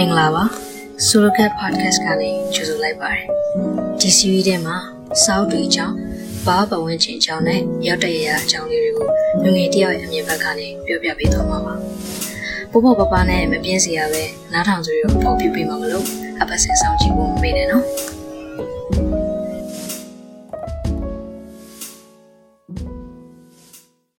[0.00, 0.44] မင်္ဂလာပါ
[1.06, 3.24] Surrogate Podcast ကနေကြိုဆိုလိုက်ပါတယ်
[4.00, 4.76] ဒီ series ထဲမှာ
[5.24, 5.96] စောက်တွေအကြောင်း
[6.46, 9.08] ဘာပဝင်ချင်းအကြောင်းနဲ့ရောက်တဲ့ရရအကြောင်းလေးတွေကို
[9.42, 11.74] လူငယ်တယောက်ရဲ့အမြင်ဘက်ကနေပြောပြပေးသွားမှာပါ
[12.70, 16.04] ပို့ဖို့ပပနဲ့မပြင်းစရာပဲနားထောင်ကြရဖို့ပြပြပေးမှာမလို့
[16.40, 17.84] အပတ်စဉ်ဆောင်ကြည့်ဖို့မေးတယ်နော်